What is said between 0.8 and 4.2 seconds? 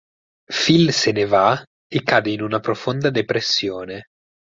se ne va e cade in una profonda depressione.